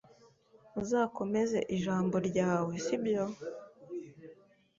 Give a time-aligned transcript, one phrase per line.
[0.81, 3.23] Uzakomeza ijambo ryawe, sibyo?